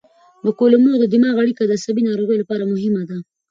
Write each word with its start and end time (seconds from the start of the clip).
کولمو 0.59 0.89
او 0.99 1.03
دماغ 1.13 1.35
اړیکه 1.43 1.63
د 1.65 1.71
عصبي 1.77 2.01
ناروغیو 2.09 2.41
لپاره 2.41 2.63
مهمه 2.73 3.01
ده. 3.09 3.17